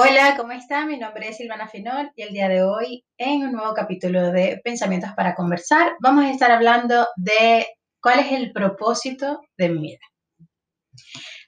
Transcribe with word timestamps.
Hola, 0.00 0.36
¿cómo 0.36 0.52
está? 0.52 0.86
Mi 0.86 0.96
nombre 0.96 1.28
es 1.28 1.38
Silvana 1.38 1.66
Finol 1.66 2.12
y 2.14 2.22
el 2.22 2.32
día 2.32 2.48
de 2.48 2.62
hoy, 2.62 3.04
en 3.16 3.42
un 3.42 3.50
nuevo 3.50 3.74
capítulo 3.74 4.30
de 4.30 4.60
Pensamientos 4.62 5.10
para 5.16 5.34
Conversar, 5.34 5.96
vamos 5.98 6.24
a 6.24 6.30
estar 6.30 6.52
hablando 6.52 7.08
de 7.16 7.66
cuál 8.00 8.20
es 8.20 8.30
el 8.30 8.52
propósito 8.52 9.40
de 9.56 9.68
mi 9.70 9.80
vida. 9.80 9.98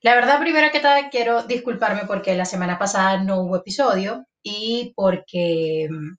La 0.02 0.16
verdad, 0.16 0.40
primero 0.40 0.72
que 0.72 0.80
todo, 0.80 0.96
quiero 1.12 1.44
disculparme 1.44 2.06
porque 2.08 2.34
la 2.34 2.44
semana 2.44 2.76
pasada 2.76 3.22
no 3.22 3.42
hubo 3.42 3.58
episodio 3.58 4.26
y 4.42 4.94
porque 4.96 5.86
mm, 5.88 6.16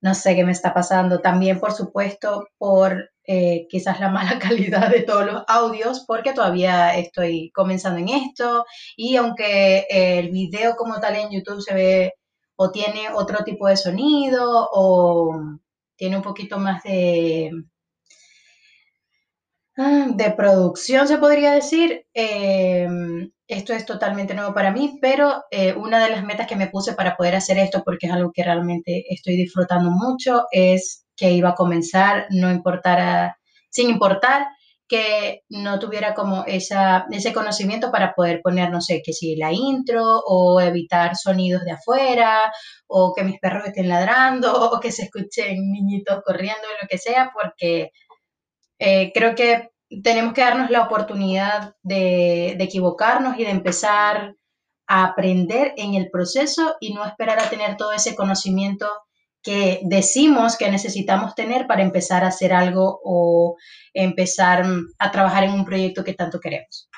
no 0.00 0.14
sé 0.14 0.34
qué 0.34 0.44
me 0.44 0.52
está 0.52 0.72
pasando. 0.74 1.20
También, 1.20 1.60
por 1.60 1.72
supuesto, 1.72 2.48
por 2.58 3.10
eh, 3.24 3.66
quizás 3.68 4.00
la 4.00 4.08
mala 4.10 4.38
calidad 4.38 4.90
de 4.90 5.02
todos 5.02 5.26
los 5.26 5.42
audios, 5.48 6.04
porque 6.06 6.32
todavía 6.32 6.96
estoy 6.96 7.50
comenzando 7.52 7.98
en 8.00 8.08
esto 8.08 8.64
y 8.96 9.16
aunque 9.16 9.86
el 9.90 10.30
video 10.30 10.76
como 10.76 11.00
tal 11.00 11.16
en 11.16 11.30
YouTube 11.30 11.60
se 11.60 11.74
ve 11.74 12.14
o 12.56 12.70
tiene 12.70 13.08
otro 13.14 13.44
tipo 13.44 13.68
de 13.68 13.76
sonido 13.76 14.68
o 14.72 15.40
tiene 15.96 16.16
un 16.16 16.22
poquito 16.22 16.58
más 16.58 16.82
de 16.82 17.50
de 20.16 20.30
producción, 20.32 21.08
se 21.08 21.18
podría 21.18 21.52
decir. 21.52 22.06
Em, 22.12 23.30
esto 23.46 23.72
es 23.72 23.84
totalmente 23.84 24.34
nuevo 24.34 24.54
para 24.54 24.70
mí, 24.70 24.98
pero 25.00 25.44
eh, 25.50 25.72
una 25.74 26.04
de 26.04 26.10
las 26.10 26.22
metas 26.24 26.46
que 26.46 26.54
me 26.54 26.68
puse 26.68 26.94
para 26.94 27.16
poder 27.16 27.34
hacer 27.34 27.58
esto, 27.58 27.82
porque 27.84 28.06
es 28.06 28.12
algo 28.12 28.30
que 28.32 28.44
realmente 28.44 29.04
estoy 29.08 29.36
disfrutando 29.36 29.90
mucho, 29.90 30.44
es 30.52 31.04
que 31.16 31.32
iba 31.32 31.50
a 31.50 31.54
comenzar, 31.54 32.26
no 32.30 32.50
importara, 32.50 33.38
sin 33.70 33.90
importar 33.90 34.46
que 34.86 35.42
no 35.48 35.78
tuviera 35.78 36.14
como 36.14 36.44
esa, 36.46 37.06
ese 37.10 37.32
conocimiento 37.32 37.90
para 37.90 38.14
poder 38.14 38.40
poner, 38.42 38.70
no 38.70 38.80
sé, 38.80 39.02
que 39.04 39.12
si 39.12 39.36
la 39.36 39.52
intro 39.52 40.02
o 40.26 40.60
evitar 40.60 41.16
sonidos 41.16 41.64
de 41.64 41.72
afuera 41.72 42.52
o 42.86 43.14
que 43.14 43.24
mis 43.24 43.38
perros 43.40 43.66
estén 43.66 43.88
ladrando 43.88 44.52
o 44.74 44.80
que 44.80 44.92
se 44.92 45.04
escuchen 45.04 45.70
niñitos 45.72 46.22
corriendo, 46.24 46.62
lo 46.82 46.88
que 46.88 46.98
sea, 46.98 47.32
porque 47.32 47.90
eh, 48.80 49.12
creo 49.14 49.34
que 49.34 49.70
tenemos 50.02 50.32
que 50.32 50.40
darnos 50.40 50.70
la 50.70 50.82
oportunidad 50.82 51.74
de, 51.82 52.52
equivocarnos 52.52 53.38
y 53.38 53.44
de 53.44 53.50
empezar 53.50 54.36
a 54.86 55.04
aprender 55.04 55.74
en 55.76 55.94
el 55.94 56.10
proceso 56.10 56.76
y 56.80 56.94
no 56.94 57.04
esperar 57.04 57.38
a 57.38 57.50
tener 57.50 57.76
todo 57.76 57.92
ese 57.92 58.16
conocimiento 58.16 58.88
que 59.42 59.80
decimos 59.84 60.56
que 60.56 60.70
necesitamos 60.70 61.34
tener 61.34 61.66
para 61.66 61.82
empezar 61.82 62.24
a 62.24 62.28
hacer 62.28 62.52
algo 62.52 63.00
o 63.04 63.56
empezar 63.92 64.64
a 64.98 65.10
trabajar 65.10 65.44
en 65.44 65.52
un 65.52 65.64
proyecto 65.64 66.02
que 66.02 66.14
tanto 66.14 66.40
queremos. 66.40 66.88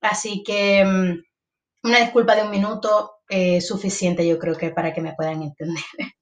Así 0.00 0.42
que 0.44 0.84
mm, 0.84 1.88
una 1.88 1.98
disculpa 2.00 2.34
de 2.34 2.42
un 2.42 2.50
minuto 2.50 3.12
es 3.28 3.66
suficiente 3.66 4.26
yo 4.26 4.38
creo 4.38 4.56
que 4.56 4.70
para 4.70 4.92
que 4.92 5.00
me 5.00 5.14
puedan 5.14 5.42
entender. 5.42 5.84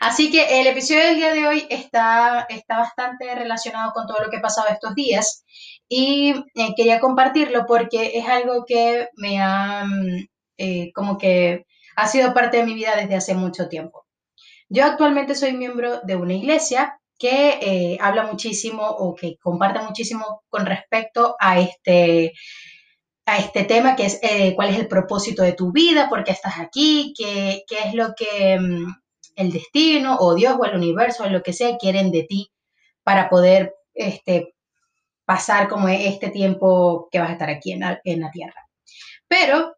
Así 0.00 0.30
que 0.30 0.60
el 0.60 0.66
episodio 0.68 1.04
del 1.04 1.16
día 1.16 1.32
de 1.32 1.46
hoy 1.46 1.66
está, 1.70 2.46
está 2.48 2.78
bastante 2.78 3.34
relacionado 3.34 3.92
con 3.92 4.06
todo 4.06 4.18
lo 4.22 4.30
que 4.30 4.36
ha 4.36 4.42
pasado 4.42 4.68
estos 4.68 4.94
días 4.94 5.44
y 5.88 6.34
eh, 6.54 6.74
quería 6.76 7.00
compartirlo 7.00 7.66
porque 7.66 8.12
es 8.14 8.28
algo 8.28 8.64
que 8.66 9.08
me 9.16 9.40
ha, 9.40 9.84
mm, 9.84 10.26
eh, 10.58 10.92
como 10.94 11.18
que 11.18 11.66
ha 11.96 12.06
sido 12.06 12.32
parte 12.34 12.58
de 12.58 12.64
mi 12.64 12.74
vida 12.74 12.94
desde 12.96 13.16
hace 13.16 13.34
mucho 13.34 13.68
tiempo. 13.68 14.06
Yo 14.68 14.84
actualmente 14.84 15.34
soy 15.34 15.52
miembro 15.54 16.00
de 16.02 16.16
una 16.16 16.34
iglesia 16.34 17.00
que 17.18 17.58
eh, 17.60 17.98
habla 18.00 18.24
muchísimo 18.24 18.86
o 18.86 19.14
que 19.14 19.36
comparte 19.40 19.80
muchísimo 19.80 20.42
con 20.48 20.66
respecto 20.66 21.36
a 21.40 21.58
este, 21.60 22.32
a 23.26 23.38
este 23.38 23.64
tema 23.64 23.96
que 23.96 24.06
es 24.06 24.20
cuál 24.54 24.68
es 24.70 24.78
el 24.78 24.88
propósito 24.88 25.42
de 25.42 25.54
tu 25.54 25.72
vida, 25.72 26.08
por 26.08 26.22
qué 26.24 26.32
estás 26.32 26.58
aquí, 26.60 27.12
qué, 27.16 27.64
qué 27.66 27.76
es 27.88 27.94
lo 27.94 28.14
que 28.14 28.58
mm, 28.60 28.86
el 29.38 29.52
destino 29.52 30.16
o 30.18 30.34
Dios 30.34 30.56
o 30.58 30.64
el 30.64 30.76
universo 30.76 31.24
o 31.24 31.28
lo 31.28 31.42
que 31.42 31.52
sea 31.52 31.78
quieren 31.78 32.10
de 32.10 32.24
ti 32.24 32.50
para 33.04 33.30
poder 33.30 33.74
este, 33.94 34.54
pasar 35.24 35.68
como 35.68 35.88
este 35.88 36.30
tiempo 36.30 37.08
que 37.10 37.20
vas 37.20 37.30
a 37.30 37.32
estar 37.32 37.48
aquí 37.48 37.72
en 37.72 37.80
la, 37.80 38.00
en 38.04 38.20
la 38.20 38.30
tierra. 38.30 38.68
Pero 39.28 39.76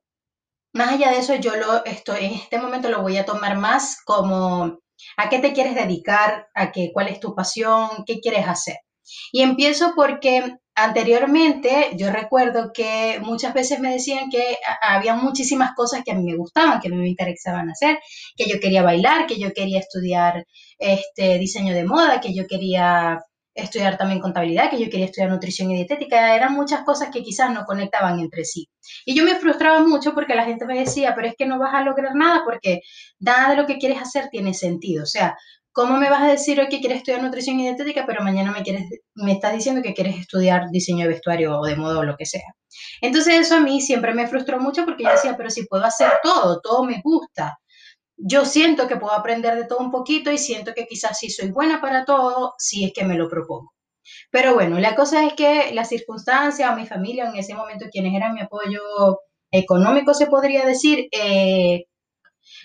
más 0.72 0.92
allá 0.92 1.10
de 1.10 1.18
eso, 1.18 1.34
yo 1.34 1.56
lo 1.56 1.84
estoy, 1.84 2.24
en 2.24 2.32
este 2.32 2.58
momento 2.58 2.88
lo 2.88 3.02
voy 3.02 3.18
a 3.18 3.26
tomar 3.26 3.58
más 3.58 4.00
como 4.04 4.78
a 5.16 5.28
qué 5.28 5.38
te 5.38 5.52
quieres 5.52 5.74
dedicar, 5.74 6.48
a 6.54 6.72
qué, 6.72 6.90
cuál 6.92 7.08
es 7.08 7.20
tu 7.20 7.34
pasión, 7.34 7.88
qué 8.06 8.20
quieres 8.20 8.46
hacer. 8.48 8.76
Y 9.32 9.42
empiezo 9.42 9.92
porque 9.94 10.56
anteriormente 10.74 11.90
yo 11.96 12.10
recuerdo 12.10 12.72
que 12.72 13.18
muchas 13.22 13.54
veces 13.54 13.80
me 13.80 13.92
decían 13.92 14.30
que 14.30 14.56
había 14.82 15.14
muchísimas 15.14 15.74
cosas 15.74 16.02
que 16.04 16.12
a 16.12 16.14
mí 16.14 16.24
me 16.24 16.36
gustaban, 16.36 16.80
que 16.80 16.88
a 16.88 16.90
mí 16.90 16.96
me 16.96 17.08
interesaban 17.08 17.70
hacer, 17.70 17.98
que 18.36 18.48
yo 18.48 18.60
quería 18.60 18.82
bailar, 18.82 19.26
que 19.26 19.38
yo 19.38 19.52
quería 19.52 19.80
estudiar 19.80 20.44
este 20.78 21.38
diseño 21.38 21.74
de 21.74 21.84
moda, 21.84 22.20
que 22.20 22.34
yo 22.34 22.46
quería 22.46 23.20
estudiar 23.54 23.98
también 23.98 24.20
contabilidad, 24.20 24.70
que 24.70 24.78
yo 24.78 24.88
quería 24.90 25.06
estudiar 25.06 25.30
nutrición 25.30 25.70
y 25.70 25.74
dietética, 25.74 26.34
eran 26.34 26.54
muchas 26.54 26.82
cosas 26.82 27.10
que 27.10 27.22
quizás 27.22 27.52
no 27.52 27.64
conectaban 27.64 28.20
entre 28.20 28.44
sí. 28.44 28.68
Y 29.04 29.14
yo 29.14 29.24
me 29.24 29.34
frustraba 29.34 29.80
mucho 29.80 30.14
porque 30.14 30.34
la 30.34 30.44
gente 30.44 30.66
me 30.66 30.78
decía, 30.78 31.14
pero 31.14 31.28
es 31.28 31.34
que 31.36 31.46
no 31.46 31.58
vas 31.58 31.74
a 31.74 31.82
lograr 31.82 32.14
nada 32.14 32.42
porque 32.44 32.80
nada 33.18 33.50
de 33.50 33.56
lo 33.56 33.66
que 33.66 33.78
quieres 33.78 34.00
hacer 34.00 34.28
tiene 34.30 34.54
sentido. 34.54 35.02
O 35.02 35.06
sea, 35.06 35.36
¿Cómo 35.72 35.98
me 35.98 36.10
vas 36.10 36.22
a 36.22 36.28
decir 36.28 36.60
hoy 36.60 36.68
que 36.68 36.80
quieres 36.80 36.98
estudiar 36.98 37.22
nutrición 37.22 37.60
y 37.60 37.62
dietética, 37.62 38.04
pero 38.06 38.24
mañana 38.24 38.50
me, 38.50 38.62
quieres, 38.62 38.84
me 39.14 39.32
estás 39.32 39.52
diciendo 39.54 39.82
que 39.82 39.94
quieres 39.94 40.18
estudiar 40.18 40.68
diseño 40.70 41.04
de 41.04 41.12
vestuario 41.12 41.58
o 41.60 41.64
de 41.64 41.76
moda 41.76 42.00
o 42.00 42.04
lo 42.04 42.16
que 42.16 42.26
sea? 42.26 42.42
Entonces 43.00 43.34
eso 43.40 43.56
a 43.56 43.60
mí 43.60 43.80
siempre 43.80 44.12
me 44.14 44.26
frustró 44.26 44.60
mucho 44.60 44.84
porque 44.84 45.04
yo 45.04 45.10
decía, 45.10 45.36
pero 45.36 45.50
si 45.50 45.66
puedo 45.66 45.84
hacer 45.84 46.12
todo, 46.22 46.60
todo 46.60 46.84
me 46.84 47.00
gusta. 47.04 47.58
Yo 48.16 48.44
siento 48.44 48.88
que 48.88 48.96
puedo 48.96 49.14
aprender 49.14 49.56
de 49.56 49.66
todo 49.66 49.78
un 49.80 49.90
poquito 49.90 50.30
y 50.32 50.38
siento 50.38 50.74
que 50.74 50.86
quizás 50.86 51.18
sí 51.18 51.30
soy 51.30 51.50
buena 51.50 51.80
para 51.80 52.04
todo 52.04 52.54
si 52.58 52.84
es 52.84 52.92
que 52.94 53.04
me 53.04 53.16
lo 53.16 53.28
propongo. 53.28 53.72
Pero 54.30 54.54
bueno, 54.54 54.78
la 54.80 54.94
cosa 54.96 55.24
es 55.26 55.34
que 55.34 55.72
las 55.72 55.88
circunstancias 55.88 56.70
o 56.72 56.76
mi 56.76 56.86
familia 56.86 57.28
en 57.28 57.36
ese 57.36 57.54
momento, 57.54 57.86
quienes 57.90 58.14
eran 58.14 58.34
mi 58.34 58.40
apoyo 58.40 58.80
económico, 59.50 60.14
se 60.14 60.26
podría 60.26 60.64
decir, 60.66 61.08
eh, 61.12 61.84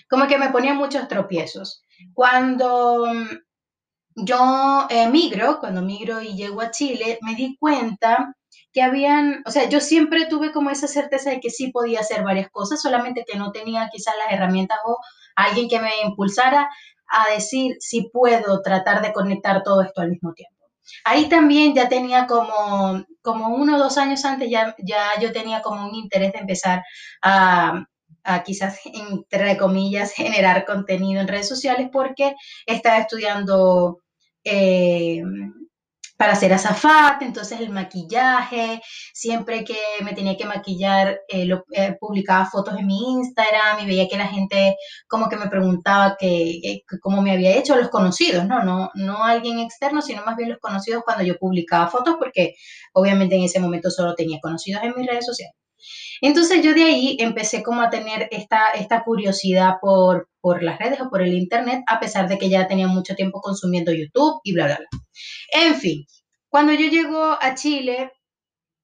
como 0.08 0.26
que 0.26 0.38
me 0.38 0.50
ponían 0.50 0.76
muchos 0.76 1.08
tropiezos. 1.08 1.82
Cuando 2.14 3.06
yo 4.16 4.86
emigro, 4.88 5.58
cuando 5.60 5.82
migro 5.82 6.22
y 6.22 6.34
llego 6.34 6.60
a 6.62 6.70
Chile, 6.70 7.18
me 7.22 7.34
di 7.34 7.56
cuenta 7.58 8.34
que 8.72 8.82
habían, 8.82 9.42
o 9.46 9.50
sea, 9.50 9.68
yo 9.68 9.80
siempre 9.80 10.26
tuve 10.26 10.52
como 10.52 10.70
esa 10.70 10.88
certeza 10.88 11.30
de 11.30 11.40
que 11.40 11.50
sí 11.50 11.70
podía 11.70 12.00
hacer 12.00 12.22
varias 12.22 12.50
cosas, 12.50 12.80
solamente 12.80 13.24
que 13.26 13.38
no 13.38 13.52
tenía 13.52 13.88
quizás 13.92 14.14
las 14.18 14.32
herramientas 14.32 14.78
o 14.86 14.98
alguien 15.34 15.68
que 15.68 15.80
me 15.80 15.90
impulsara 16.04 16.68
a 17.08 17.30
decir 17.32 17.76
si 17.80 18.08
puedo 18.10 18.62
tratar 18.62 19.02
de 19.02 19.12
conectar 19.12 19.62
todo 19.62 19.82
esto 19.82 20.00
al 20.00 20.10
mismo 20.10 20.32
tiempo. 20.32 20.56
Ahí 21.04 21.28
también 21.28 21.74
ya 21.74 21.88
tenía 21.88 22.26
como, 22.26 23.04
como 23.22 23.48
uno 23.54 23.76
o 23.76 23.78
dos 23.78 23.98
años 23.98 24.24
antes, 24.24 24.48
ya, 24.50 24.74
ya 24.78 25.18
yo 25.20 25.32
tenía 25.32 25.62
como 25.62 25.86
un 25.86 25.94
interés 25.94 26.32
de 26.32 26.38
empezar 26.38 26.82
a, 27.22 27.84
quizás, 28.44 28.80
entre 28.84 29.56
comillas, 29.56 30.12
generar 30.12 30.64
contenido 30.64 31.20
en 31.20 31.28
redes 31.28 31.48
sociales 31.48 31.88
porque 31.92 32.34
estaba 32.66 32.98
estudiando 32.98 34.00
eh, 34.44 35.22
para 36.16 36.32
hacer 36.32 36.52
azafate, 36.52 37.24
entonces 37.24 37.60
el 37.60 37.70
maquillaje, 37.70 38.80
siempre 39.12 39.64
que 39.64 39.76
me 40.02 40.14
tenía 40.14 40.36
que 40.36 40.46
maquillar, 40.46 41.20
eh, 41.28 41.48
eh, 41.72 41.96
publicaba 42.00 42.46
fotos 42.46 42.78
en 42.78 42.86
mi 42.86 42.98
Instagram 43.18 43.80
y 43.80 43.86
veía 43.86 44.08
que 44.08 44.16
la 44.16 44.26
gente 44.26 44.76
como 45.08 45.28
que 45.28 45.36
me 45.36 45.48
preguntaba 45.48 46.16
que, 46.18 46.82
cómo 47.02 47.20
me 47.22 47.32
había 47.32 47.56
hecho, 47.56 47.76
los 47.76 47.90
conocidos, 47.90 48.46
¿no? 48.46 48.62
¿no? 48.64 48.90
No 48.94 49.24
alguien 49.24 49.58
externo, 49.58 50.00
sino 50.02 50.24
más 50.24 50.36
bien 50.36 50.50
los 50.50 50.58
conocidos 50.58 51.02
cuando 51.04 51.24
yo 51.24 51.36
publicaba 51.38 51.88
fotos, 51.88 52.16
porque 52.18 52.54
obviamente 52.94 53.36
en 53.36 53.42
ese 53.42 53.60
momento 53.60 53.90
solo 53.90 54.14
tenía 54.14 54.38
conocidos 54.40 54.82
en 54.84 54.94
mis 54.96 55.06
redes 55.06 55.26
sociales. 55.26 55.54
Entonces 56.20 56.62
yo 56.62 56.74
de 56.74 56.84
ahí 56.84 57.16
empecé 57.20 57.62
como 57.62 57.82
a 57.82 57.90
tener 57.90 58.28
esta, 58.30 58.70
esta 58.70 59.02
curiosidad 59.04 59.74
por, 59.80 60.28
por 60.40 60.62
las 60.62 60.78
redes 60.78 61.00
o 61.00 61.10
por 61.10 61.22
el 61.22 61.34
Internet, 61.34 61.82
a 61.86 62.00
pesar 62.00 62.28
de 62.28 62.38
que 62.38 62.48
ya 62.48 62.66
tenía 62.66 62.88
mucho 62.88 63.14
tiempo 63.14 63.40
consumiendo 63.40 63.92
YouTube 63.92 64.40
y 64.44 64.52
bla, 64.52 64.66
bla, 64.66 64.78
bla. 64.78 65.00
En 65.52 65.74
fin, 65.76 66.06
cuando 66.48 66.72
yo 66.72 66.88
llego 66.88 67.36
a 67.40 67.54
Chile, 67.54 68.12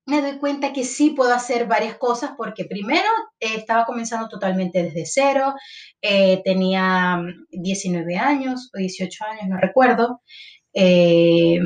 me 0.06 0.20
doy 0.20 0.38
cuenta 0.38 0.72
que 0.72 0.84
sí 0.84 1.10
puedo 1.10 1.32
hacer 1.32 1.66
varias 1.66 1.96
cosas 1.96 2.32
porque 2.36 2.64
primero 2.64 3.08
eh, 3.40 3.54
estaba 3.56 3.84
comenzando 3.84 4.28
totalmente 4.28 4.82
desde 4.82 5.06
cero, 5.06 5.54
eh, 6.00 6.42
tenía 6.44 7.22
19 7.50 8.16
años 8.16 8.70
o 8.74 8.78
18 8.78 9.24
años, 9.24 9.48
no 9.48 9.56
recuerdo. 9.58 10.22
Eh, 10.74 11.58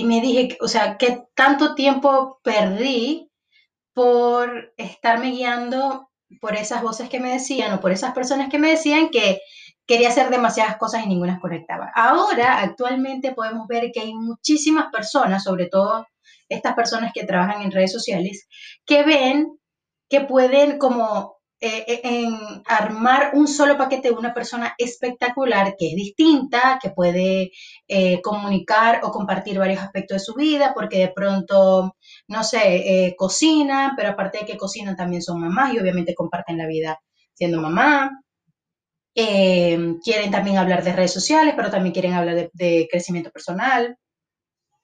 y 0.00 0.04
me 0.04 0.20
dije, 0.20 0.56
o 0.60 0.68
sea, 0.68 0.98
¿qué 0.98 1.24
tanto 1.34 1.74
tiempo 1.74 2.40
perdí 2.42 3.30
por 3.94 4.74
estarme 4.76 5.30
guiando 5.30 6.10
por 6.40 6.54
esas 6.56 6.82
voces 6.82 7.08
que 7.08 7.20
me 7.20 7.32
decían 7.32 7.72
o 7.72 7.80
por 7.80 7.92
esas 7.92 8.12
personas 8.12 8.50
que 8.50 8.58
me 8.58 8.68
decían 8.70 9.08
que 9.10 9.40
quería 9.86 10.08
hacer 10.08 10.30
demasiadas 10.30 10.76
cosas 10.76 11.04
y 11.04 11.08
ninguna 11.08 11.40
conectaba. 11.40 11.90
Ahora, 11.94 12.60
actualmente 12.60 13.32
podemos 13.32 13.66
ver 13.68 13.92
que 13.92 14.00
hay 14.00 14.14
muchísimas 14.14 14.86
personas, 14.92 15.44
sobre 15.44 15.66
todo 15.66 16.06
estas 16.48 16.74
personas 16.74 17.12
que 17.14 17.24
trabajan 17.24 17.62
en 17.62 17.70
redes 17.70 17.92
sociales, 17.92 18.48
que 18.84 19.02
ven 19.04 19.58
que 20.08 20.20
pueden 20.20 20.78
como 20.78 21.35
eh, 21.66 21.84
eh, 21.88 22.00
en 22.04 22.62
armar 22.66 23.32
un 23.34 23.48
solo 23.48 23.76
paquete 23.76 24.08
de 24.08 24.14
una 24.14 24.32
persona 24.32 24.74
espectacular 24.78 25.74
que 25.76 25.88
es 25.88 25.96
distinta, 25.96 26.78
que 26.80 26.90
puede 26.90 27.50
eh, 27.88 28.20
comunicar 28.22 29.00
o 29.02 29.10
compartir 29.10 29.58
varios 29.58 29.80
aspectos 29.80 30.16
de 30.16 30.24
su 30.24 30.34
vida, 30.34 30.72
porque 30.74 30.98
de 30.98 31.08
pronto, 31.08 31.96
no 32.28 32.44
sé, 32.44 33.14
cocinan, 33.18 33.96
pero 33.96 34.10
aparte 34.10 34.38
de 34.38 34.46
que 34.46 34.56
cocinan 34.56 34.96
también 34.96 35.22
son 35.22 35.40
mamás 35.40 35.74
y 35.74 35.78
obviamente 35.78 36.14
comparten 36.14 36.58
la 36.58 36.66
vida 36.66 37.00
siendo 37.34 37.60
mamá. 37.60 38.22
quieren 39.14 40.30
también 40.30 40.58
hablar 40.58 40.84
de 40.84 40.92
redes 40.92 41.12
sociales, 41.12 41.54
pero 41.56 41.70
también 41.70 41.92
quieren 41.92 42.12
hablar 42.14 42.50
de 42.52 42.88
crecimiento 42.90 43.30
personal. 43.30 43.98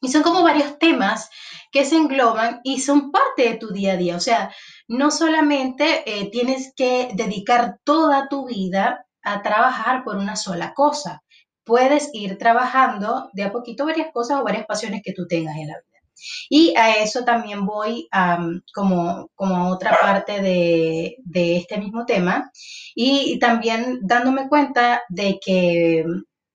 Y 0.00 0.08
son 0.08 0.22
como 0.22 0.42
varios 0.42 0.78
temas 0.78 1.30
que 1.70 1.84
se 1.84 1.96
engloban 1.96 2.60
y 2.64 2.80
son 2.80 3.12
parte 3.12 3.48
de 3.48 3.56
tu 3.56 3.68
día 3.72 3.92
a 3.92 3.96
día. 3.96 4.16
O 4.16 4.20
sea, 4.20 4.52
no 4.92 5.10
solamente 5.10 6.02
eh, 6.06 6.30
tienes 6.30 6.74
que 6.76 7.08
dedicar 7.14 7.78
toda 7.82 8.28
tu 8.28 8.46
vida 8.46 9.06
a 9.22 9.42
trabajar 9.42 10.04
por 10.04 10.16
una 10.16 10.36
sola 10.36 10.74
cosa. 10.74 11.22
Puedes 11.64 12.10
ir 12.12 12.36
trabajando 12.36 13.30
de 13.32 13.44
a 13.44 13.52
poquito 13.52 13.86
varias 13.86 14.12
cosas 14.12 14.38
o 14.40 14.44
varias 14.44 14.66
pasiones 14.66 15.00
que 15.02 15.14
tú 15.14 15.26
tengas 15.26 15.56
en 15.56 15.68
la 15.68 15.74
vida. 15.78 16.02
Y 16.50 16.74
a 16.76 16.96
eso 17.02 17.24
también 17.24 17.64
voy 17.64 18.06
como, 18.74 19.30
como 19.34 19.70
otra 19.70 19.96
parte 19.98 20.42
de, 20.42 21.16
este 21.56 21.78
mismo 21.78 22.04
tema 22.04 22.50
y 22.94 23.38
también 23.38 24.00
dándome 24.02 24.48
cuenta 24.48 25.02
de 25.08 25.40
que 25.44 26.04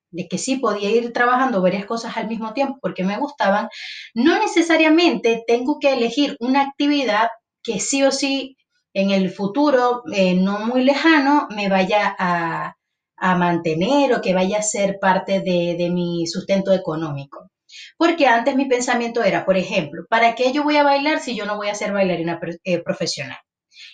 de 0.09 0.27
que 0.27 0.37
sí 0.37 0.55
podía 0.55 0.89
ir 0.89 1.11
trabajando 1.11 1.61
varias 1.61 1.85
cosas 1.85 2.15
al 2.15 2.27
mismo 2.27 2.53
tiempo 2.53 2.79
porque 2.81 3.03
me 3.03 3.17
gustaban, 3.17 3.67
no 4.13 4.39
necesariamente 4.39 5.43
tengo 5.45 5.79
que 5.79 5.93
elegir 5.93 6.37
una 6.39 6.61
actividad 6.61 7.27
que 7.67 7.81
sí 7.81 8.01
o 8.03 8.11
sí 8.11 8.57
en 8.93 9.11
el 9.11 9.29
futuro 9.29 10.03
eh, 10.13 10.33
no 10.35 10.59
muy 10.59 10.83
lejano 10.83 11.47
me 11.53 11.67
vaya 11.69 12.15
a, 12.17 12.73
mantener 13.19 14.13
o 14.13 14.21
que 14.21 14.35
vaya 14.35 14.59
a 14.59 14.61
ser 14.61 14.99
parte 15.01 15.41
de, 15.41 15.89
mi 15.91 16.27
sustento 16.27 16.71
económico. 16.71 17.49
Porque 17.97 18.27
antes 18.27 18.55
mi 18.55 18.65
pensamiento 18.65 19.23
era, 19.23 19.43
por 19.43 19.57
ejemplo, 19.57 20.03
¿para 20.07 20.35
qué 20.35 20.53
yo 20.53 20.63
voy 20.63 20.77
a 20.77 20.83
bailar 20.83 21.19
si 21.19 21.35
yo 21.35 21.45
no 21.45 21.57
voy 21.57 21.67
a 21.69 21.75
ser 21.75 21.91
bailarina 21.93 22.39
eh, 22.63 22.79
profesional? 22.83 23.39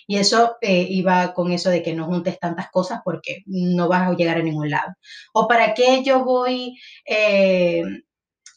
Y 0.06 0.18
eso 0.18 0.56
eh, 0.60 0.86
iba 0.90 1.32
con 1.32 1.52
eso 1.52 1.70
de 1.70 1.82
que 1.82 1.94
no 1.94 2.04
juntes 2.04 2.38
tantas 2.38 2.70
cosas 2.70 3.00
porque 3.02 3.42
no 3.46 3.88
vas 3.88 4.08
a 4.08 4.14
llegar 4.14 4.36
a 4.36 4.42
ningún 4.42 4.70
lado. 4.70 4.92
O 5.32 5.48
para 5.48 5.72
qué 5.72 6.02
yo 6.04 6.22
voy 6.24 6.78
a 7.08 7.82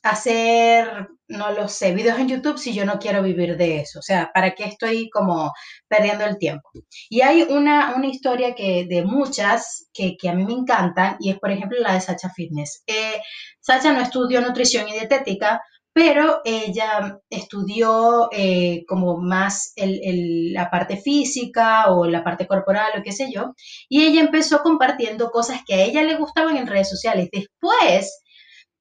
hacer 0.09 1.07
no 1.27 1.51
lo 1.51 1.67
sé, 1.67 1.93
videos 1.93 2.19
en 2.19 2.29
YouTube 2.29 2.57
si 2.57 2.73
yo 2.73 2.85
no 2.85 2.99
quiero 2.99 3.21
vivir 3.21 3.57
de 3.57 3.79
eso. 3.81 3.99
O 3.99 4.01
sea, 4.01 4.31
¿para 4.33 4.55
qué 4.55 4.65
estoy 4.65 5.09
como 5.09 5.51
perdiendo 5.87 6.25
el 6.25 6.37
tiempo? 6.37 6.69
Y 7.09 7.21
hay 7.21 7.43
una, 7.43 7.95
una 7.95 8.07
historia 8.07 8.55
que 8.55 8.85
de 8.89 9.03
muchas 9.03 9.89
que, 9.93 10.15
a 10.29 10.33
mí 10.33 10.45
me 10.45 10.53
encantan 10.53 11.17
y 11.19 11.31
es, 11.31 11.39
por 11.39 11.51
ejemplo, 11.51 11.77
la 11.79 11.93
de 11.93 12.01
Sacha 12.01 12.29
Fitness. 12.29 12.83
Eh, 12.87 13.21
Sacha 13.59 13.91
no 13.93 14.01
estudió 14.01 14.41
nutrición 14.41 14.87
y 14.87 14.93
dietética, 14.93 15.61
pero 15.91 16.41
ella 16.45 17.19
estudió 17.29 18.29
eh, 18.31 18.83
como 18.87 19.17
más 19.17 19.73
la 19.75 20.69
parte 20.69 20.97
física 20.97 21.91
o 21.91 22.05
la 22.05 22.23
parte 22.23 22.45
corporal 22.47 22.91
o 22.97 23.03
qué 23.03 23.11
sé 23.11 23.31
yo, 23.33 23.53
y 23.89 24.05
ella 24.05 24.21
empezó 24.21 24.61
compartiendo 24.61 25.31
cosas 25.31 25.61
que 25.65 25.73
a 25.73 25.83
ella 25.83 26.03
le 26.03 26.15
gustaban 26.15 26.55
en 26.55 26.67
redes 26.67 26.89
sociales. 26.89 27.29
Después 27.31 28.21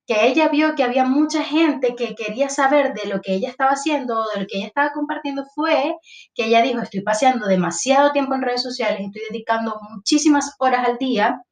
que 0.06 0.26
ella 0.26 0.48
vio 0.48 0.74
que 0.74 0.84
había 0.84 1.04
mucha 1.04 1.42
gente 1.42 1.96
que 1.96 2.14
quería 2.14 2.48
saber 2.48 2.94
de 2.94 3.08
lo 3.08 3.20
que 3.20 3.34
ella 3.34 3.48
estaba 3.48 3.72
haciendo, 3.72 4.24
de 4.34 4.42
lo 4.42 4.46
que 4.46 4.58
ella 4.58 4.68
estaba 4.68 4.92
compartiendo, 4.92 5.44
fue 5.54 5.96
que 6.34 6.46
ella 6.46 6.62
dijo, 6.62 6.80
estoy 6.80 7.00
paseando 7.02 7.46
demasiado 7.46 8.12
tiempo 8.12 8.34
en 8.34 8.42
redes 8.42 8.62
sociales, 8.62 9.00
estoy 9.00 9.22
dedicando 9.30 9.78
muchísimas 9.90 10.54
horas 10.58 10.86
al 10.88 10.98
día 10.98 11.42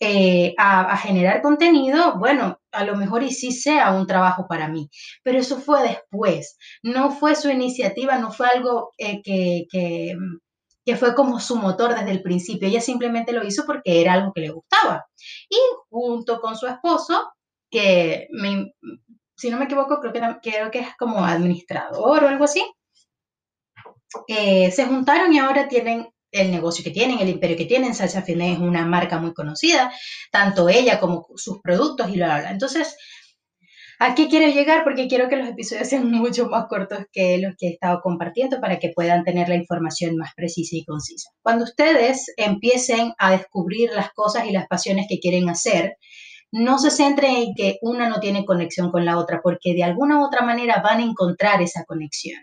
eh, 0.00 0.54
a, 0.56 0.96
generar 0.96 1.42
contenido, 1.42 2.18
bueno, 2.18 2.58
a 2.72 2.84
lo 2.84 2.96
mejor 2.96 3.22
y 3.22 3.30
sí 3.32 3.52
sea 3.52 3.92
un 3.92 4.06
trabajo 4.06 4.46
para 4.48 4.66
mí, 4.68 4.88
pero 5.22 5.38
eso 5.38 5.58
fue 5.58 5.82
después, 5.82 6.56
no 6.82 7.10
fue 7.10 7.36
su 7.36 7.50
iniciativa, 7.50 8.16
no 8.18 8.32
fue 8.32 8.48
algo 8.48 8.92
eh, 8.96 9.20
que, 9.22 9.66
que, 9.70 10.16
que 10.86 10.96
fue 10.96 11.14
como 11.14 11.38
su 11.38 11.56
motor 11.56 11.94
desde 11.94 12.12
el 12.12 12.22
principio, 12.22 12.68
ella 12.68 12.80
simplemente 12.80 13.32
lo 13.32 13.44
hizo 13.44 13.66
porque 13.66 14.00
era 14.00 14.14
algo 14.14 14.32
que 14.32 14.40
le 14.40 14.50
gustaba. 14.50 15.04
Y 15.50 15.58
junto 15.90 16.40
con 16.40 16.56
su 16.56 16.66
esposo, 16.66 17.30
que 17.70 18.28
si 19.36 19.50
no 19.50 19.58
me 19.58 19.64
equivoco, 19.64 20.00
creo 20.00 20.12
que, 20.12 20.50
creo 20.50 20.70
que 20.70 20.80
es 20.80 20.88
como 20.98 21.24
administrador 21.24 22.24
o 22.24 22.28
algo 22.28 22.44
así. 22.44 22.62
Eh, 24.28 24.70
se 24.70 24.86
juntaron 24.86 25.32
y 25.32 25.38
ahora 25.38 25.68
tienen 25.68 26.08
el 26.32 26.50
negocio 26.50 26.84
que 26.84 26.90
tienen, 26.90 27.18
el 27.18 27.28
imperio 27.28 27.56
que 27.56 27.64
tienen. 27.64 27.94
Sacha 27.94 28.22
Fitness 28.22 28.54
es 28.54 28.58
una 28.58 28.84
marca 28.84 29.18
muy 29.18 29.32
conocida, 29.32 29.92
tanto 30.30 30.68
ella 30.68 31.00
como 31.00 31.26
sus 31.36 31.60
productos 31.62 32.10
y 32.10 32.16
lo 32.16 32.26
habla. 32.26 32.50
Entonces, 32.50 32.96
¿a 33.98 34.14
qué 34.14 34.28
quiero 34.28 34.52
llegar? 34.52 34.84
Porque 34.84 35.08
quiero 35.08 35.28
que 35.28 35.36
los 35.36 35.48
episodios 35.48 35.88
sean 35.88 36.10
mucho 36.10 36.48
más 36.48 36.66
cortos 36.68 37.06
que 37.12 37.38
los 37.38 37.54
que 37.56 37.68
he 37.68 37.70
estado 37.70 38.00
compartiendo 38.02 38.60
para 38.60 38.78
que 38.78 38.92
puedan 38.94 39.24
tener 39.24 39.48
la 39.48 39.56
información 39.56 40.16
más 40.16 40.34
precisa 40.34 40.76
y 40.76 40.84
concisa. 40.84 41.30
Cuando 41.42 41.64
ustedes 41.64 42.26
empiecen 42.36 43.14
a 43.18 43.32
descubrir 43.32 43.90
las 43.94 44.12
cosas 44.12 44.46
y 44.46 44.52
las 44.52 44.66
pasiones 44.66 45.06
que 45.08 45.18
quieren 45.18 45.48
hacer, 45.48 45.96
no 46.52 46.78
se 46.78 46.90
centren 46.90 47.36
en 47.36 47.54
que 47.54 47.78
una 47.82 48.08
no 48.08 48.20
tiene 48.20 48.44
conexión 48.44 48.90
con 48.90 49.04
la 49.04 49.18
otra, 49.18 49.40
porque 49.42 49.74
de 49.74 49.84
alguna 49.84 50.18
u 50.18 50.26
otra 50.26 50.42
manera 50.42 50.80
van 50.82 50.98
a 51.00 51.04
encontrar 51.04 51.62
esa 51.62 51.84
conexión. 51.84 52.42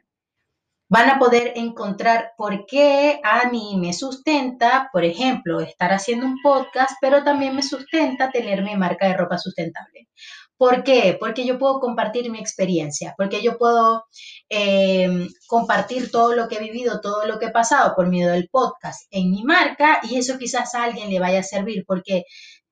Van 0.89 1.09
a 1.09 1.19
poder 1.19 1.51
encontrar 1.57 2.31
por 2.37 2.65
qué 2.65 3.19
a 3.23 3.49
mí 3.49 3.75
me 3.77 3.91
sustenta, 3.91 4.89
por 4.93 5.03
ejemplo, 5.03 5.59
estar 5.59 5.91
haciendo 5.91 6.25
un 6.25 6.37
podcast, 6.41 6.91
pero 7.01 7.25
también 7.25 7.55
me 7.55 7.61
sustenta 7.61 8.31
tener 8.31 8.63
mi 8.63 8.75
marca 8.77 9.07
de 9.07 9.17
ropa 9.17 9.37
sustentable. 9.37 10.07
¿Por 10.57 10.83
qué? 10.83 11.15
Porque 11.19 11.45
yo 11.45 11.59
puedo 11.59 11.79
compartir 11.79 12.31
mi 12.31 12.39
experiencia, 12.39 13.13
porque 13.15 13.43
yo 13.43 13.57
puedo 13.59 14.05
eh, 14.49 15.27
compartir 15.47 16.09
todo 16.09 16.33
lo 16.35 16.47
que 16.47 16.55
he 16.55 16.59
vivido, 16.59 16.99
todo 16.99 17.27
lo 17.27 17.37
que 17.37 17.47
he 17.47 17.51
pasado 17.51 17.93
por 17.95 18.07
medio 18.07 18.29
del 18.31 18.49
podcast 18.49 19.03
en 19.11 19.29
mi 19.29 19.43
marca 19.43 19.99
y 20.09 20.17
eso 20.17 20.39
quizás 20.39 20.73
a 20.73 20.83
alguien 20.85 21.11
le 21.11 21.19
vaya 21.19 21.41
a 21.41 21.43
servir, 21.43 21.83
porque 21.85 22.23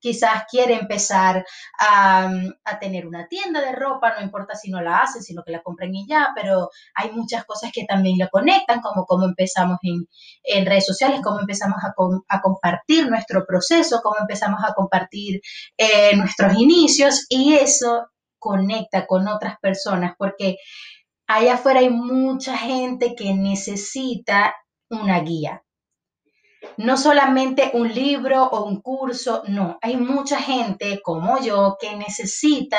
quizás 0.06 0.44
quiere 0.48 0.74
empezar 0.74 1.44
a, 1.80 2.30
tener 2.78 3.08
una 3.08 3.26
tienda 3.26 3.60
de 3.60 3.72
ropa, 3.72 4.14
no 4.14 4.22
importa 4.22 4.54
si 4.54 4.70
no 4.70 4.80
la 4.80 4.98
hacen, 4.98 5.20
sino 5.20 5.42
que 5.42 5.50
la 5.50 5.62
compren 5.62 5.92
y 5.92 6.06
ya, 6.06 6.28
pero 6.32 6.70
hay 6.94 7.10
muchas 7.10 7.44
cosas 7.44 7.72
que 7.72 7.84
también 7.86 8.16
la 8.16 8.28
conectan, 8.28 8.80
como 8.80 9.04
cómo 9.04 9.24
empezamos 9.24 9.78
en, 9.82 10.64
redes 10.64 10.86
sociales, 10.86 11.20
cómo 11.24 11.40
empezamos 11.40 11.78
a, 11.82 12.40
compartir 12.40 13.10
nuestro 13.10 13.44
proceso, 13.44 14.00
cómo 14.00 14.16
empezamos 14.20 14.60
a 14.62 14.74
compartir 14.74 15.40
eh, 15.76 16.14
nuestros 16.16 16.54
inicios 16.54 17.26
y 17.28 17.54
eso 17.54 18.06
conecta 18.38 19.06
con 19.08 19.26
otras 19.26 19.58
personas 19.58 20.14
porque 20.16 20.58
allá 21.26 21.54
afuera 21.54 21.80
hay 21.80 21.90
mucha 21.90 22.56
gente 22.56 23.16
que 23.16 23.34
necesita 23.34 24.54
una 24.88 25.18
guía 25.18 25.65
no 26.78 26.96
solamente 26.96 27.70
un 27.74 27.92
libro 27.92 28.44
o 28.44 28.64
un 28.64 28.80
curso, 28.80 29.42
no, 29.48 29.78
hay 29.80 29.96
mucha 29.96 30.38
gente 30.38 31.00
como 31.02 31.40
yo 31.40 31.76
que 31.80 31.96
necesita 31.96 32.78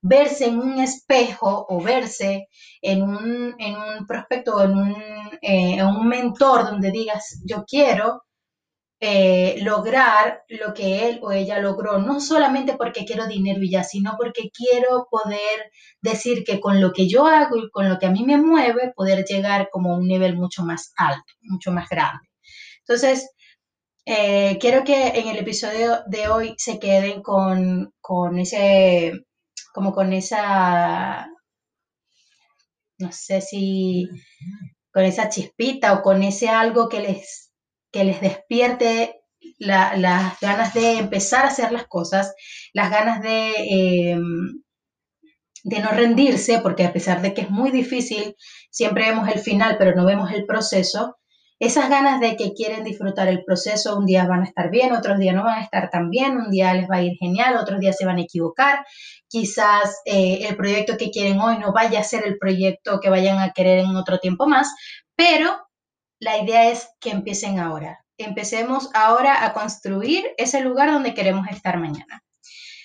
verse 0.00 0.46
en 0.46 0.58
un 0.58 0.78
espejo 0.80 1.66
o 1.68 1.80
verse 1.80 2.48
en 2.82 3.02
un, 3.02 3.54
en 3.58 3.76
un 3.76 4.06
prospecto, 4.06 4.62
en 4.62 4.76
un, 4.76 4.92
eh, 5.42 5.74
en 5.74 5.86
un 5.86 6.08
mentor 6.08 6.64
donde 6.64 6.90
digas, 6.90 7.40
yo 7.44 7.64
quiero 7.64 8.22
eh, 8.98 9.58
lograr 9.62 10.44
lo 10.48 10.72
que 10.72 11.08
él 11.08 11.20
o 11.22 11.30
ella 11.30 11.58
logró, 11.58 11.98
no 11.98 12.18
solamente 12.18 12.76
porque 12.78 13.04
quiero 13.04 13.26
dinero 13.26 13.62
y 13.62 13.70
ya, 13.70 13.84
sino 13.84 14.14
porque 14.16 14.50
quiero 14.50 15.06
poder 15.10 15.70
decir 16.00 16.44
que 16.44 16.60
con 16.60 16.80
lo 16.80 16.92
que 16.92 17.06
yo 17.06 17.26
hago 17.26 17.56
y 17.56 17.70
con 17.70 17.88
lo 17.90 17.98
que 17.98 18.06
a 18.06 18.10
mí 18.10 18.24
me 18.24 18.38
mueve, 18.38 18.92
poder 18.96 19.24
llegar 19.24 19.68
como 19.70 19.92
a 19.92 19.98
un 19.98 20.06
nivel 20.06 20.36
mucho 20.36 20.64
más 20.64 20.92
alto, 20.96 21.30
mucho 21.42 21.72
más 21.72 21.88
grande. 21.90 22.26
Entonces, 22.88 23.30
eh, 24.06 24.58
quiero 24.60 24.84
que 24.84 25.08
en 25.08 25.28
el 25.28 25.38
episodio 25.38 26.02
de 26.06 26.28
hoy 26.28 26.54
se 26.56 26.78
queden 26.78 27.20
con, 27.22 27.90
ese, 28.38 29.24
como 29.74 29.92
con 29.92 30.12
esa, 30.12 31.28
no 32.98 33.10
sé 33.10 33.40
si, 33.40 34.08
con 34.92 35.04
esa 35.04 35.28
chispita 35.28 35.94
o 35.94 36.02
con 36.02 36.22
ese 36.22 36.48
algo 36.48 36.88
que 36.88 37.00
les, 37.00 37.52
que 37.90 38.04
les 38.04 38.20
despierte 38.20 39.20
las 39.58 40.38
ganas 40.40 40.72
de 40.74 40.98
empezar 40.98 41.44
a 41.44 41.48
hacer 41.48 41.72
las 41.72 41.86
cosas, 41.88 42.34
las 42.72 42.90
ganas 42.90 43.20
de, 43.22 43.52
em, 44.12 44.62
de 45.64 45.80
no 45.80 45.90
rendirse, 45.90 46.60
porque 46.60 46.84
a 46.84 46.92
pesar 46.92 47.22
de 47.22 47.34
que 47.34 47.42
es 47.42 47.50
muy 47.50 47.72
difícil, 47.72 48.36
siempre 48.70 49.06
vemos 49.08 49.28
el 49.28 49.40
final, 49.40 49.76
pero 49.78 49.96
no 49.96 50.06
vemos 50.06 50.30
el 50.32 50.46
proceso 50.46 51.16
esas 51.58 51.88
ganas 51.88 52.20
de 52.20 52.36
que 52.36 52.52
quieren 52.52 52.84
disfrutar 52.84 53.28
el 53.28 53.42
proceso, 53.44 53.96
un 53.96 54.04
día 54.04 54.26
van 54.26 54.42
a 54.42 54.44
estar 54.44 54.70
bien, 54.70 54.92
otros 54.92 55.18
días 55.18 55.34
no 55.34 55.44
van 55.44 55.58
a 55.58 55.62
estar 55.62 55.88
tan 55.90 56.10
bien, 56.10 56.36
un 56.36 56.50
día 56.50 56.74
les 56.74 56.88
va 56.88 56.96
a 56.96 57.02
ir 57.02 57.16
genial, 57.18 57.56
otros 57.56 57.80
días 57.80 57.96
se 57.96 58.04
van 58.04 58.18
a 58.18 58.22
equivocar, 58.22 58.84
quizás 59.26 60.00
eh, 60.04 60.46
el 60.48 60.56
proyecto 60.56 60.98
que 60.98 61.10
quieren 61.10 61.40
hoy 61.40 61.58
no 61.58 61.72
vaya 61.72 62.00
a 62.00 62.04
ser 62.04 62.26
el 62.26 62.36
proyecto 62.36 63.00
que 63.00 63.08
vayan 63.08 63.38
a 63.38 63.52
querer 63.52 63.78
en 63.78 63.96
otro 63.96 64.18
tiempo 64.18 64.46
más, 64.46 64.74
pero 65.14 65.66
la 66.20 66.38
idea 66.38 66.70
es 66.70 66.88
que 67.00 67.10
empiecen 67.10 67.58
ahora. 67.58 68.00
Empecemos 68.18 68.90
ahora 68.94 69.44
a 69.44 69.52
construir 69.52 70.24
ese 70.38 70.60
lugar 70.60 70.90
donde 70.90 71.14
queremos 71.14 71.46
estar 71.48 71.78
mañana. 71.78 72.22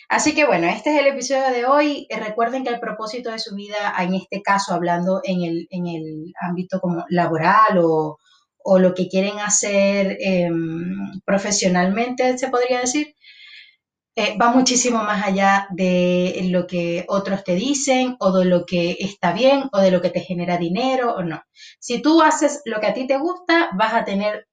Así 0.09 0.35
que 0.35 0.45
bueno, 0.45 0.67
este 0.67 0.93
es 0.93 0.99
el 0.99 1.07
episodio 1.07 1.49
de 1.51 1.65
hoy. 1.65 2.05
Eh, 2.09 2.19
recuerden 2.19 2.65
que 2.65 2.69
el 2.69 2.81
propósito 2.81 3.31
de 3.31 3.39
su 3.39 3.55
vida, 3.55 3.93
en 3.97 4.13
este 4.15 4.41
caso 4.41 4.73
hablando 4.73 5.21
en 5.23 5.43
el, 5.43 5.67
en 5.69 5.87
el 5.87 6.33
ámbito 6.41 6.81
como 6.81 7.05
laboral 7.07 7.77
o, 7.81 8.17
o 8.63 8.79
lo 8.79 8.93
que 8.93 9.07
quieren 9.07 9.39
hacer 9.39 10.17
em, 10.19 11.21
profesionalmente, 11.25 12.37
se 12.37 12.49
podría 12.49 12.81
decir, 12.81 13.15
eh, 14.15 14.37
va 14.37 14.51
muchísimo 14.51 15.03
más 15.03 15.25
allá 15.25 15.67
de 15.71 16.47
lo 16.51 16.67
que 16.67 17.05
otros 17.07 17.43
te 17.45 17.55
dicen 17.55 18.17
o 18.19 18.31
de 18.37 18.45
lo 18.45 18.65
que 18.65 18.97
está 18.99 19.31
bien 19.31 19.69
o 19.71 19.79
de 19.79 19.91
lo 19.91 20.01
que 20.01 20.09
te 20.09 20.19
genera 20.19 20.57
dinero 20.57 21.15
o 21.15 21.23
no. 21.23 21.41
Si 21.79 22.01
tú 22.01 22.21
haces 22.21 22.61
lo 22.65 22.79
que 22.81 22.87
a 22.87 22.93
ti 22.93 23.07
te 23.07 23.17
gusta, 23.17 23.69
vas 23.73 23.93
a 23.93 24.03
tener 24.03 24.47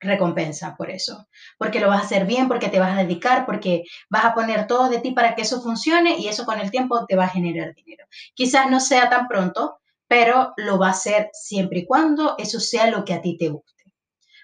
recompensa 0.00 0.76
por 0.76 0.90
eso, 0.90 1.28
porque 1.58 1.80
lo 1.80 1.88
vas 1.88 2.02
a 2.02 2.04
hacer 2.04 2.26
bien, 2.26 2.48
porque 2.48 2.68
te 2.68 2.80
vas 2.80 2.96
a 2.96 3.02
dedicar, 3.02 3.46
porque 3.46 3.84
vas 4.10 4.24
a 4.24 4.34
poner 4.34 4.66
todo 4.66 4.88
de 4.88 5.00
ti 5.00 5.12
para 5.12 5.34
que 5.34 5.42
eso 5.42 5.60
funcione 5.60 6.18
y 6.18 6.28
eso 6.28 6.44
con 6.44 6.60
el 6.60 6.70
tiempo 6.70 7.04
te 7.06 7.16
va 7.16 7.24
a 7.24 7.28
generar 7.28 7.74
dinero. 7.74 8.04
Quizás 8.34 8.70
no 8.70 8.80
sea 8.80 9.08
tan 9.10 9.28
pronto, 9.28 9.80
pero 10.08 10.54
lo 10.56 10.78
va 10.78 10.88
a 10.88 10.92
hacer 10.92 11.30
siempre 11.32 11.80
y 11.80 11.86
cuando 11.86 12.34
eso 12.38 12.58
sea 12.60 12.90
lo 12.90 13.04
que 13.04 13.14
a 13.14 13.20
ti 13.20 13.36
te 13.36 13.48
guste. 13.48 13.84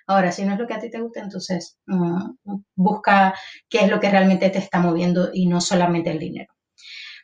Ahora, 0.06 0.32
si 0.32 0.44
no 0.44 0.52
es 0.52 0.58
lo 0.58 0.66
que 0.66 0.74
a 0.74 0.80
ti 0.80 0.90
te 0.90 1.00
gusta, 1.00 1.20
entonces 1.20 1.78
mm, 1.86 2.32
busca 2.76 3.34
qué 3.70 3.78
es 3.80 3.88
lo 3.88 4.00
que 4.00 4.10
realmente 4.10 4.50
te 4.50 4.58
está 4.58 4.78
moviendo 4.78 5.30
y 5.32 5.46
no 5.46 5.60
solamente 5.60 6.10
el 6.10 6.18
dinero. 6.18 6.52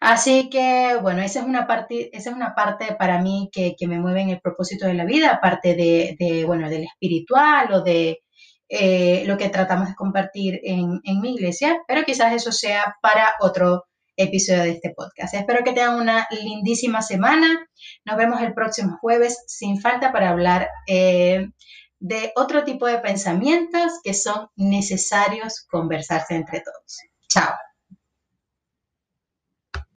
Así 0.01 0.49
que, 0.49 0.97
bueno, 1.03 1.21
esa 1.23 1.41
es 1.41 1.47
una 1.47 1.67
parte, 1.67 2.17
esa 2.17 2.31
es 2.31 2.37
una 2.37 2.55
parte 2.55 2.95
para 2.99 3.21
mí 3.21 3.51
que, 3.53 3.77
me 3.87 3.99
mueve 3.99 4.23
en 4.23 4.31
el 4.31 4.41
propósito 4.41 4.87
de 4.87 4.95
la 4.95 5.05
vida, 5.05 5.31
aparte 5.31 5.75
de, 5.75 6.45
bueno, 6.47 6.71
del 6.71 6.85
espiritual 6.85 7.71
o 7.75 7.83
de 7.83 8.21
eh, 8.71 9.25
lo 9.27 9.37
que 9.37 9.51
tratamos 9.51 9.89
de 9.89 9.95
compartir 9.95 10.61
en, 10.63 11.01
en 11.05 11.21
mi 11.21 11.35
iglesia, 11.35 11.83
pero 11.87 12.05
quizás 12.05 12.33
eso 12.33 12.51
sea 12.53 12.97
para 13.03 13.35
otro 13.41 13.85
episodio 14.23 14.63
de 14.63 14.71
este 14.71 14.93
podcast. 14.95 15.35
Espero 15.35 15.65
que 15.65 15.73
tengan 15.73 16.01
una 16.01 16.27
lindísima 16.31 17.03
semana. 17.03 17.67
Nos 18.05 18.17
vemos 18.17 18.41
el 18.43 18.55
próximo 18.55 18.99
jueves 19.01 19.43
sin 19.47 19.81
falta 19.81 20.13
para 20.13 20.31
hablar 20.31 20.69
eh, 20.87 21.49
de 21.99 22.33
otro 22.37 22.65
tipo 22.65 22.87
de 22.87 22.99
pensamientos 22.99 24.01
que 24.03 24.15
son 24.15 24.49
necesarios 24.57 25.67
conversarse 25.71 26.35
entre 26.35 26.61
todos. 26.61 26.99
Chao. 27.29 27.55